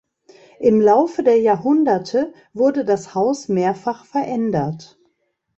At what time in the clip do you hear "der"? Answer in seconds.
1.21-1.39